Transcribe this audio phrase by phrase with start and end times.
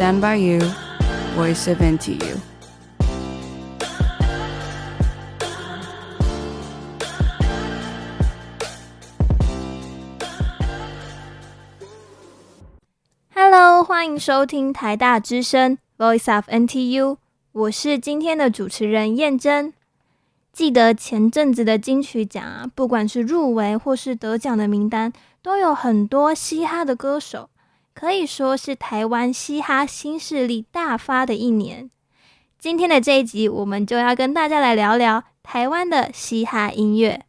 [0.00, 0.60] Stand by you,
[1.36, 2.38] voice of NTU.
[13.34, 17.18] Hello，欢迎收听台大之声 Voice of NTU，
[17.52, 19.74] 我是今天的主持人燕珍。
[20.50, 25.12] 记得前阵子的金曲奖啊，不管是入围或是得奖的名单，
[25.42, 27.50] 都有很多嘻哈的歌手，
[28.00, 31.90] 可以说是台湾嘻哈新势力大发的一年。
[32.58, 37.26] 今天的这一集，我们就要跟大家来聊聊台湾的嘻哈音乐。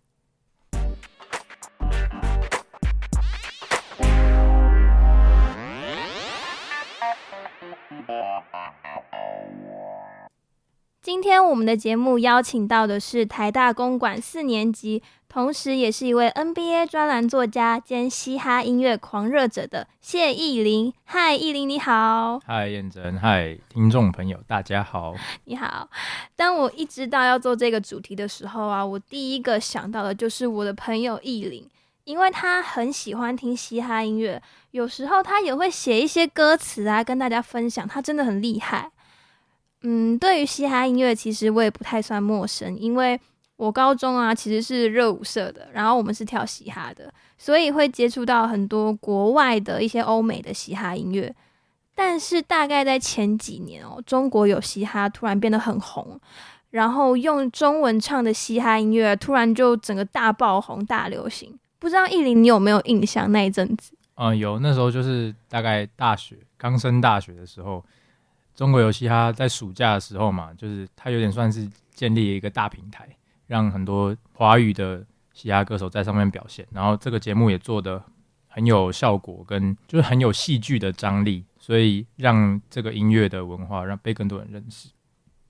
[11.01, 20.93] 今天我们的节目邀请到的是台大公馆四年级，同时也是一位 NBA 专栏作家兼嘻哈音乐狂热者的谢奕霖。
[21.05, 22.37] 嗨，奕霖你好。
[22.45, 23.17] 嗨，燕真。
[23.17, 25.15] 嗨，听众朋友，大家好。
[25.45, 25.89] 你好。
[26.35, 31.65] 当我一知道要做这个主题的时候啊，我第一个想到的就是我的朋友奕霖，
[32.03, 37.87] 因为他很喜欢听嘻哈音乐，有时候他也会写一些歌词啊，跟大家分享。
[37.87, 38.91] 他真的很厉害。
[39.83, 43.17] 嗯，对于嘻哈音乐，其实我也不太算陌生，因为
[43.61, 51.31] 我高中啊其实是热舞社的，然后我们是跳嘻哈的，所以会接触到很多国外的一些欧美的嘻哈音乐。
[51.93, 56.19] 但是大概在前几年哦，中国有嘻哈突然变得很红，
[56.71, 61.55] 然后用中文唱的嘻哈音乐突然就整个大爆红、大流行。
[61.77, 63.93] 不知道艺霖你有没有印象那一阵子？
[64.15, 67.85] 嗯，有，那时候就是大概大学刚升大学的时候。
[68.53, 73.07] 中国有嘻哈在暑假的时候嘛，就是它有点算是建立一个大平台，
[73.51, 76.65] 让很多华语的嘻哈歌手在上面表现。
[76.71, 78.01] 然后这个节目也做的
[78.47, 84.87] 很有效果，跟就是很有戏剧的张力，所以让这个音乐的文化让被更多人认识。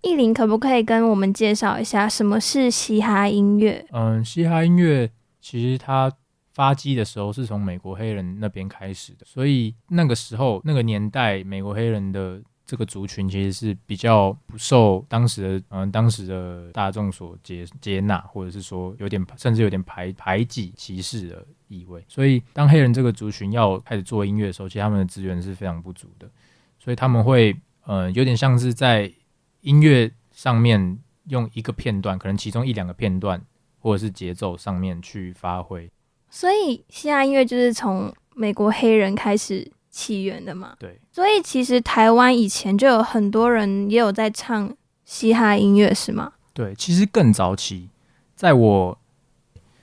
[0.01, 3.85] 艺林可不可以跟我们介绍一下什么是嘻哈音乐？
[3.91, 6.11] 嗯，嘻哈音乐其实它
[6.56, 12.41] 发迹的时候是从美国黑人那边开始的，所以那个时候那个年代美国黑人的。
[12.71, 22.01] 这个族群其实是比较不受当时的嗯、当时的大众所接接纳，或者是说有点甚至有点排排挤歧视的意味。
[22.07, 26.31] 所以当黑人这个族群要开始做音乐的时候，其实他们的资源是非常不足的，
[26.79, 29.11] 所以他们会呃有点像是在
[29.59, 33.41] 音乐上面用一个片段，可能其中一两个片段
[33.79, 35.91] 或者是节奏上面去发挥。
[36.29, 46.31] 所以嘻哈音乐就是从美国黑人开始起源的嘛，对，所以其实台湾以前就有很多人也有在唱嘻哈音乐，是吗？
[46.53, 47.90] 对，其实更早期，
[48.34, 48.97] 在我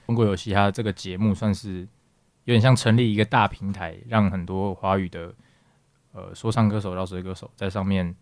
[0.07, 1.87] 中国有嘻哈这个节目，算是
[2.45, 5.35] 有点像成立一个大平台，让很多华语的
[6.13, 8.17] 呃说唱歌手、饶舌歌手在上面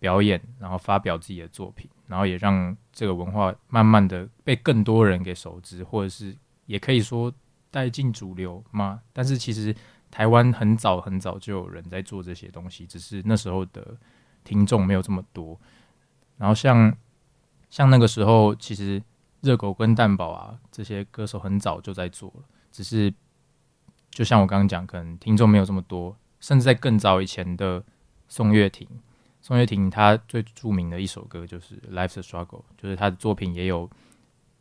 [0.00, 6.36] 表演，然后发表自己的作品，然后也让这个文化慢慢的被更多人给熟知，或者是
[6.66, 7.32] 也可以说
[7.70, 9.00] 带进主流嘛。
[9.12, 9.72] 但是其实。
[10.10, 13.96] 台湾很早很早就有人在做这些东西，只是那时候的
[14.44, 15.58] 听众没有这么多。
[16.38, 16.96] 然后像
[17.68, 19.02] 像那个时候，其实
[19.40, 23.12] 热狗跟蛋堡啊这些歌手很早就在做了，只是
[24.10, 26.16] 就像我刚刚讲，可能听众没有这么多。
[26.40, 27.82] 甚至在更早以前的
[28.28, 28.86] 宋岳庭，
[29.40, 32.46] 宋岳庭他最著名的一首歌就是《Life's Struggle》，
[32.76, 33.90] 就是他的作品也有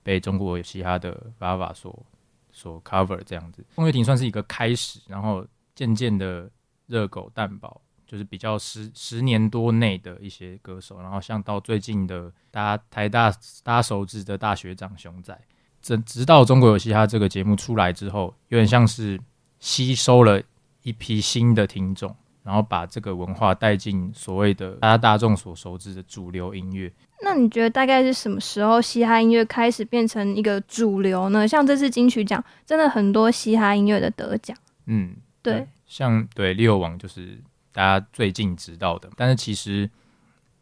[0.01, 2.05] 被中国有嘻哈的 VAVA 所。
[2.55, 5.45] 所 cover 这样子，风月亭算是一个开始，然后
[5.75, 6.49] 渐渐的
[6.87, 13.29] 热狗蛋堡就是比较十十年多内的一些歌手，然后像到最近的大家台大
[13.61, 15.37] 大家熟知的大学长熊仔，
[15.81, 19.19] 直直到中国有嘻哈这个节目出来之后，有点像是
[19.59, 20.41] 吸收了
[20.83, 22.15] 一批新的听众。
[22.45, 26.93] 然后把这个文化带进所谓的大家大众所熟知的主流音乐。
[27.21, 31.47] 那你觉得大概是什么时候嘻哈音乐开始变成一个主流呢？
[31.47, 34.55] 像这次金曲奖，真的很多嘻哈音乐的得奖。
[34.85, 37.39] 嗯，对，对像对 Leo 王就是
[37.71, 39.09] 大家最近知道的。
[39.15, 39.89] 但是其实，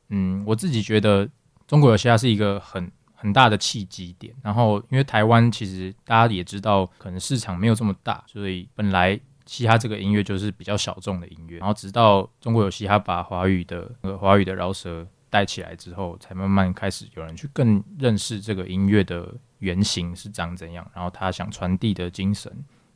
[0.10, 1.28] 嗯，我自己觉得
[1.68, 4.34] 中国有嘻哈是一个很很大的契机点。
[4.42, 9.20] 然后因为台湾其实大家也知道，可能市场没有这么大，所以本来。
[9.46, 22.54] 嘻哈这个音乐就是比较小众的音乐，然后直到中国有嘻哈把华语的呃华语的饶舌带起来之后，才慢慢开始有人去更认识这个音乐的原型是长怎样，然后他想传递的精神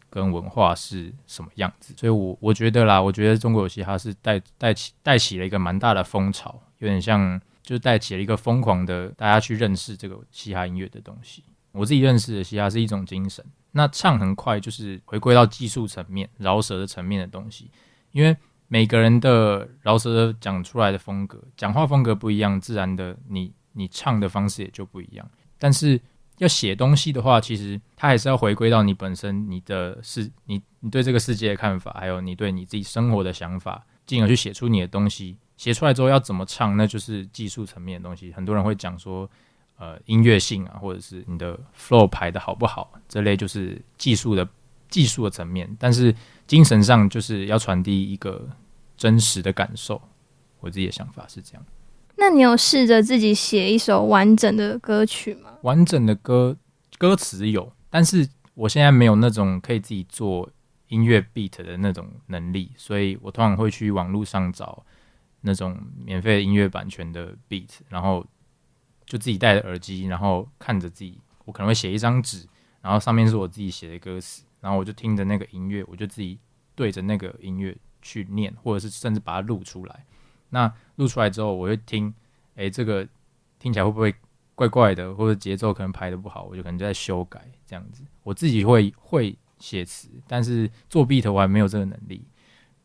[0.08, 1.96] 跟文化是什么样子。
[1.98, 11.44] 所以我我觉得啦，我觉得中国有嘻哈是带带起带起了一个蛮大的风潮，有点像就带起了一个疯狂的大家去认识这个嘻哈音乐的东西。
[11.72, 13.44] 我自己认识的嘻哈是一种精神。
[13.72, 17.72] 那唱很快就是回归到技术层面、饶舌的层面的东西，
[18.12, 18.38] 因为
[18.68, 25.30] 每个人的饶舌讲出来的风格、讲话风格不一样，自然的你你唱的方式也就不一样。
[25.58, 26.00] 但是
[26.38, 35.38] 要写东西的话，其实它还是要回归到你本身、你的世、你你对这个世界的看法，还有你对你自己生活的想法，进而去写出你的东西。
[35.56, 38.32] 写出来之后要怎么唱，那就是技术层面的东西。
[38.32, 39.28] 很多人会讲说，
[39.78, 44.48] 呃，音乐性啊，或者是你的 flow 排的好不好，这类就是技术的
[44.90, 45.70] 技术的层面。
[45.80, 46.14] 但是
[46.46, 48.48] 精神上就是要传递一个
[48.96, 50.02] 真实的感受。
[50.60, 51.66] 我自己的想法是这样。
[52.16, 55.52] 那你有试着自己写一首完整的歌曲吗？
[55.62, 56.58] 完整的歌
[56.98, 60.50] 歌词有，但是我现在没有那种可以自己做
[60.88, 64.84] 音乐 beat 的那种能力，所以我通常会去网络上找。
[65.42, 68.26] 那种免费的音乐版权的 beat，然后
[69.06, 72.46] 就自己戴着耳机，然后看着自己，我可能会写一张纸，
[72.82, 76.38] 然后上面是我自己写的歌词，然后我就听着那个音乐，我就自己
[76.76, 80.06] 对着那个音乐去念，或者是甚至把它录出来。
[80.50, 82.14] 那录出来之后，我会听，
[82.56, 83.08] 诶，这个
[83.60, 84.14] 听起来会不会
[84.56, 88.04] 怪怪的，或者节奏可能排的不好，我就可能就在修改这样子。
[88.24, 92.26] 我自己会会写词，但是做 beat 我还没有这个能力。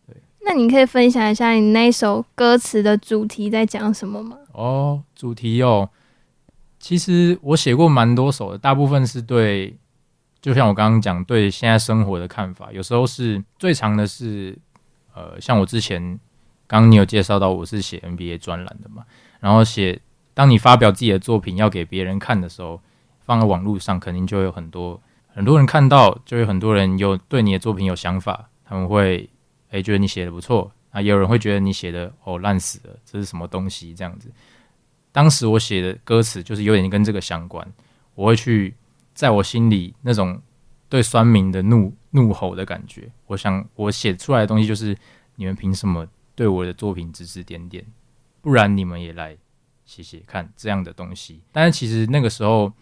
[0.06, 4.38] 对那你可以分享一下你那首歌词的主题在讲什么吗？
[4.52, 5.90] 哦，主题哦，
[6.78, 9.76] 其实我写过蛮多首的，大部分是对，
[10.42, 12.70] 就像我刚刚讲，对现在生活的看法。
[12.70, 14.58] 有时候是最长的是，
[15.14, 16.02] 呃，像我之前
[16.66, 19.04] 刚刚你有介绍到，我是写 NBA 专栏的嘛，
[19.40, 19.98] 然后写
[20.34, 22.78] 当你发表自己的作品要给别人看的时候，
[23.24, 25.00] 放在网络上，肯定就有很多
[25.32, 29.30] 很多人看到，就有很多人有对你的作品有想法，他们会。
[29.72, 33.94] 诶、觉得你写的不错啊，有人会觉得你写的哦烂死了，这是什么东西？
[33.94, 34.30] 这样子。
[35.10, 37.66] 当时我写的歌词就是有点跟这个相关，
[38.14, 38.74] 我会去
[39.14, 40.40] 在我心里那种
[40.88, 43.10] 对酸民的怒怒吼的感觉。
[43.26, 44.96] 我想我写出来的东西就是
[45.36, 47.84] 你们凭什么对我的作品指指点点？
[48.40, 49.36] 不然你们也来
[49.84, 51.42] 写写看这样的东西。
[51.52, 52.72] 但是其实那个时候，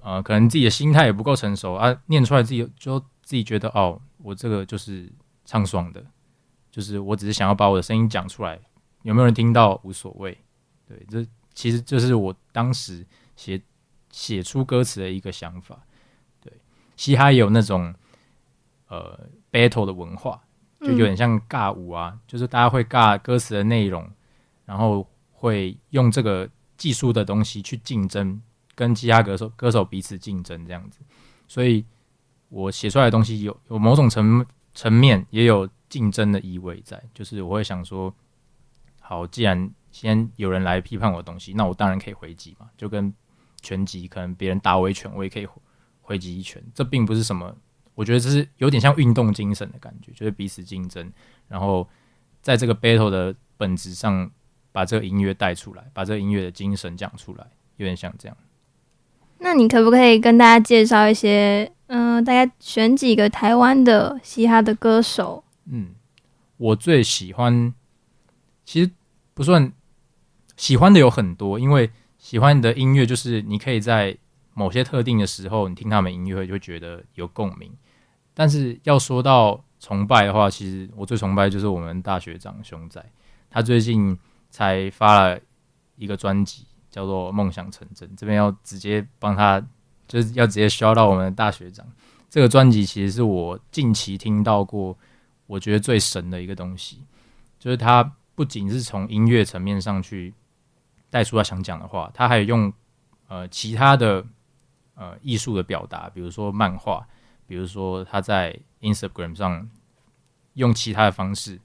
[0.00, 5.12] 呃，可能自己的心态也不够成熟啊，念出来自己就自己觉得哦，我这个就是
[5.44, 6.04] 唱爽的。
[6.70, 8.60] 就是我只是想要把我的声音讲出来，
[9.02, 10.36] 有没有人听到无所谓。
[10.86, 13.04] 对，这其实就是我当时
[13.34, 13.58] 写
[14.16, 15.78] 写出歌词的一个想法。
[16.40, 16.50] 对，
[16.96, 17.94] 嘻哈也有那种
[18.88, 20.40] 呃 battle 的文化，
[20.80, 24.08] 就有点像尬舞啊，嗯、就是大家会尬歌词的内容，
[24.64, 26.48] 然后会用这个
[26.78, 28.40] 技术的东西去竞争，
[28.74, 31.00] 跟其他歌手歌手彼此竞争这样子。
[31.46, 31.84] 所以
[32.48, 35.68] 我写出来的东西有有某种层层面也有。
[35.88, 38.12] 竞争的意味在，就是我会想说，
[38.98, 43.14] 好，既然先有人来批判我的东西，那我当然可以回击嘛，就跟
[43.66, 45.48] 拳击，可能别人打我一拳，我也可以
[46.00, 46.62] 回击一拳。
[46.72, 47.52] 这并不是什么，
[47.96, 51.12] 我觉得这是有点像运动精神的感觉，就是彼此竞争，
[51.48, 51.88] 然后
[52.40, 54.30] 在这个 battle 的本质上，
[54.70, 57.44] 把这个音乐带出来，把这个音乐的精神讲出来，
[57.78, 58.36] 有点像这样。
[59.38, 65.42] 那你可不可以跟大家介绍一些，嗯、呃，大概选几个台湾的嘻哈的歌手？
[65.66, 65.94] 嗯，
[66.56, 67.74] 我最喜欢，
[68.64, 68.90] 其实
[69.34, 69.72] 不算
[70.56, 71.90] 喜欢的有很多，因为
[72.26, 74.18] 喜欢你的音乐就是你可以在
[74.52, 77.72] 某些特定的时候，你听他们音乐会就觉得有共鸣。
[78.34, 83.00] 但是要说到崇拜的话，其实我最崇拜就是我们大学长熊仔，
[83.48, 84.18] 他最近
[84.50, 85.38] 才发了
[85.94, 88.08] 一个专辑，叫做《梦想成真》。
[88.16, 89.64] 这边要直接帮他，
[90.08, 91.86] 就是要直接 shout 到我们的大学长。
[92.28, 94.98] 这个专辑其实是我近期听到过。
[95.46, 97.04] 我觉得最神的一个东西，
[97.60, 98.02] 就是他
[98.34, 100.34] 不仅是从音乐层面上去
[101.16, 102.70] 带出他想讲的话，他还用
[103.28, 104.22] 呃其他的
[104.96, 107.06] 呃艺术的表达，比如说漫画，
[107.46, 109.70] 比如说他在 Instagram 上
[110.52, 111.58] 用其他的方式，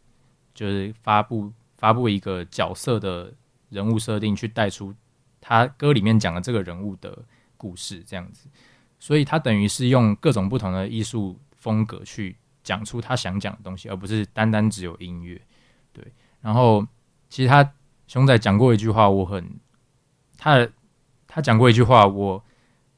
[0.54, 3.34] 就是发布发布一个角色的
[3.68, 4.96] 人物设定，去带出
[5.42, 7.26] 他歌里面讲的这个人物的
[7.58, 8.48] 故事，这样子。
[9.00, 12.38] 所以他等于是用各种不同的艺术风格去。
[12.64, 15.42] 讲出他想讲的东西，而不是单单只有音乐。
[15.92, 16.06] 对，
[16.42, 16.86] 然后
[17.28, 17.68] 其实他
[18.12, 19.58] 熊仔讲过一句话，我很
[20.38, 20.68] 他
[21.26, 22.44] 他讲过一句话，我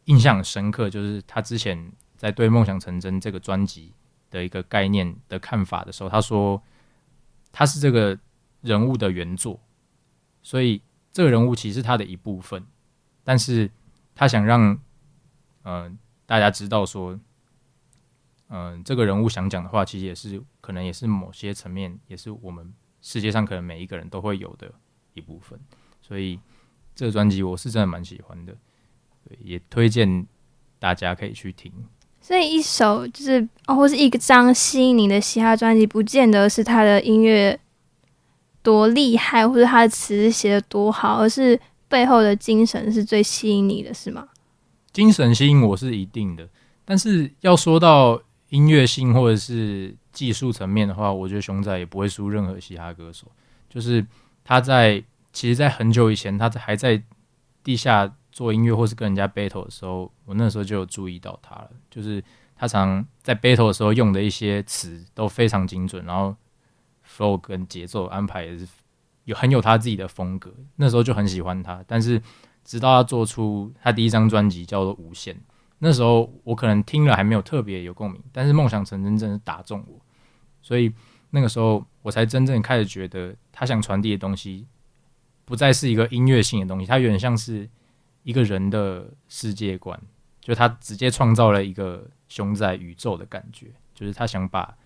[0.05, 3.93] 印象很深刻，就是他之前在对《梦想成真》这个专辑
[4.31, 6.59] 的一个概念的看法的时候，他说
[7.51, 8.17] 他是这个
[8.61, 9.59] 人物的原作，
[10.41, 12.65] 所以这个人物其实是他的一部分，
[13.23, 13.69] 但是
[14.15, 14.75] 他想让
[15.61, 17.19] 嗯、大家知道说。
[18.49, 24.73] 嗯、这个人物想讲的话，其实也是可能也是某些层面，也是我们世界上可能每一个人都会有的
[25.13, 25.59] 一部分。
[26.01, 26.39] 所以
[26.95, 28.55] 这个专辑我是真的蛮喜欢的，
[29.27, 30.25] 对，也推荐
[30.79, 31.71] 大家可以去听。
[32.21, 37.59] 所以一首就是哦，或是一张吸引你的嘻哈专辑，不见得是他的音乐
[38.61, 44.29] 多厉害，或者他的词写的多好，而是背后的精神是最吸引你的，是吗？
[44.91, 46.47] 精神吸引我是一定的，
[46.85, 53.27] 但是要说到音乐性或者是技术层面的话，我觉得熊仔也不会输任何嘻哈歌手。
[53.67, 54.05] 就是
[54.43, 57.01] 他在其实，在很久以前，他还在
[57.63, 61.69] 地下做音乐或是跟人家 battle 的时候，我那时候就有注意到他了。
[61.89, 62.23] 就是
[62.55, 66.35] 他常在 battle 的时候用的一些词都非常精准，然后
[67.07, 68.67] flow 跟节奏安排也是
[69.25, 70.53] 有很有他自己的风格。
[70.75, 72.21] 那时候就很喜欢他，但是。
[72.65, 75.35] 直到他做出他第一张专辑叫做《无限》，
[75.79, 79.99] 那时候我可能听了还没有特别有共鸣，但是梦想成真真的打中我，
[80.61, 80.89] 所以
[81.31, 84.67] 那个时候我才真正开始觉得他想传递的东西
[85.45, 87.67] 不再是一个音乐性的东西，他有点像是
[88.21, 89.99] 一个人的世界观，
[90.39, 94.77] 就他直接创造了一个熊仔宇宙的感觉，就是他想把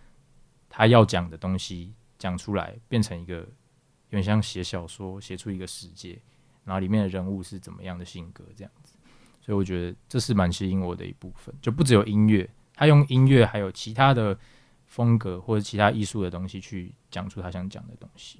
[0.69, 6.17] 他要讲的东西讲出来，变成一个有点像写小说，写出一个世界。
[6.63, 8.93] 然后里面的人物是怎么样的性格，这样子，
[9.39, 11.55] 所以我觉得这是蛮吸引我的一部分。
[11.61, 14.37] 就不只有音乐，他用音乐还有其他的
[14.87, 18.39] 风格或者其他艺术的东西去讲出他想讲的东西。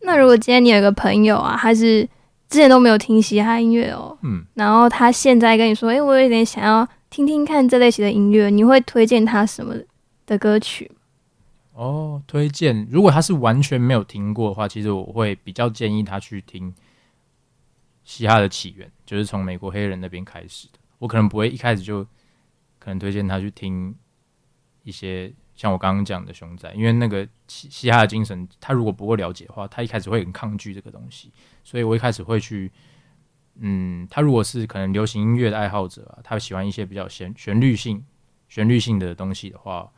[0.00, 2.08] 那如果今天你有一个朋友啊，他是
[2.48, 9.74] 之前都没有听嘻哈音乐哦，嗯，然后他现在跟你说，诶，我有点想要听听看这类型的音乐，你会推荐他什么
[10.26, 10.90] 的歌曲？
[11.72, 16.72] 哦，推荐，如果他是完全没有听过的话，其实我会比较建议他去听。
[18.04, 20.78] 嘻哈的起源就是从美国黑人那边开始的。
[20.98, 22.02] 我可能不会一开始就
[22.80, 23.94] 可能推荐他去听
[24.82, 31.32] 一些像我刚刚讲的熊仔，因为那个嘻嘻哈的精神，他如果不够了解的话，他一开始会很抗拒这个东西。
[31.62, 32.70] 所以我一开始会去，
[33.56, 38.04] 嗯，他如果是可能流行音乐的爱好者啊，他喜欢一些比较旋旋律性、
[38.48, 39.90] 旋律性的东西的话，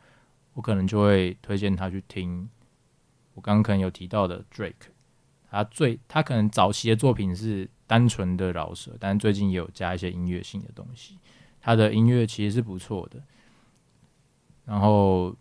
[0.53, 2.49] 我可能就会推荐他去听
[3.33, 4.73] 我刚刚可能有提到的 Drake。
[5.49, 7.69] 他最他可能早期的作品是。
[7.87, 11.19] 单纯的饶舌，但是最近也有加一些音乐性的东西。
[11.61, 13.21] 他的音乐其实是不错的。
[14.65, 15.35] 然后，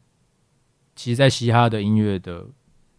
[0.95, 2.47] 其实，在嘻哈的音乐的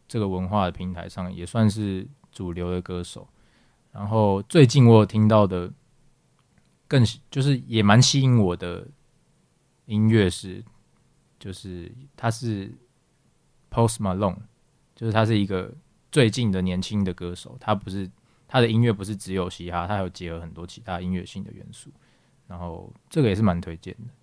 [0.08, 3.28] 这个文化的平台上，也算是主流的歌手。
[3.92, 5.72] 然后，最近我有听到的，
[6.88, 8.88] 更就是也蛮吸引我的
[9.86, 10.64] 音乐是，
[11.40, 12.74] 就是他是
[13.72, 14.38] Post Malone，
[14.96, 15.74] 就是他是一个
[16.12, 18.10] 最近的年轻的歌手，他不是。
[18.48, 21.90] 他的音乐不是只有嘻哈，他有结合很多其他音乐性的元素，
[22.48, 24.14] 然后这个也是蛮推荐的。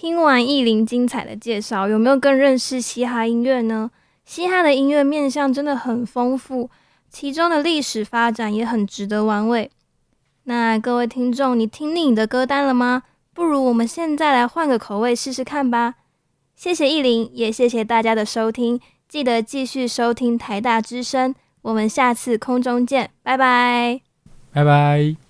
[0.00, 3.90] 听完艺林精彩的介绍，有没有更认识嘻哈音乐呢？
[4.24, 6.70] 嘻哈的音乐面向真的很丰富，
[7.10, 9.68] 其中的历史发展也很值得玩味。
[10.44, 13.02] 那各位听众，你听腻你的歌单了吗？
[13.34, 15.96] 不如我们现在来换个口味试试看吧。
[16.54, 18.78] 谢谢艺林，也谢谢大家的收听，
[19.08, 21.34] 记得继续收听台大之声。
[21.62, 24.00] 我们下次空中见，拜拜，
[24.52, 25.27] 拜拜。